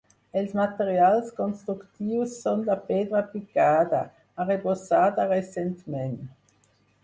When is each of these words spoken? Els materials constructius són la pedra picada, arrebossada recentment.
Els 0.39 0.53
materials 0.59 1.27
constructius 1.39 2.33
són 2.47 2.65
la 2.71 2.77
pedra 2.89 3.23
picada, 3.35 4.03
arrebossada 4.45 5.31
recentment. 5.33 6.21